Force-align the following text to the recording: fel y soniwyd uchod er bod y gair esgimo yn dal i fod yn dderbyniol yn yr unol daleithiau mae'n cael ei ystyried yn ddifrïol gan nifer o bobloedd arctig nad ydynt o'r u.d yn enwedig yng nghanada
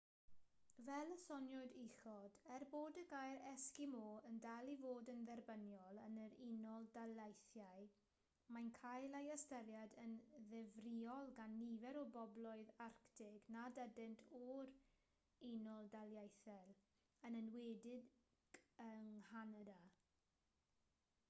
fel 0.85 1.09
y 1.13 1.15
soniwyd 1.23 1.73
uchod 1.79 2.37
er 2.53 2.63
bod 2.75 2.95
y 3.01 3.01
gair 3.09 3.41
esgimo 3.49 4.05
yn 4.29 4.37
dal 4.45 4.69
i 4.75 4.77
fod 4.83 5.09
yn 5.13 5.19
dderbyniol 5.27 5.99
yn 6.05 6.15
yr 6.21 6.31
unol 6.45 6.87
daleithiau 6.95 7.83
mae'n 8.55 8.71
cael 8.79 9.17
ei 9.19 9.29
ystyried 9.33 9.93
yn 10.05 10.15
ddifrïol 10.53 11.29
gan 11.41 11.53
nifer 11.59 11.99
o 11.99 12.05
bobloedd 12.17 12.71
arctig 12.87 13.45
nad 13.57 13.79
ydynt 13.85 14.23
o'r 14.39 14.47
u.d 15.51 16.63
yn 17.29 17.37
enwedig 17.43 17.89
yng 18.87 19.05
nghanada 19.19 19.77